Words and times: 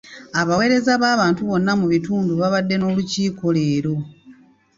Abaweereza 0.41 0.93
b'abantu 1.01 1.41
bonna 1.49 1.71
mu 1.79 1.85
bitundu 1.93 2.31
babadde 2.41 2.75
n'olukiiko 2.77 3.45
leero. 3.55 3.95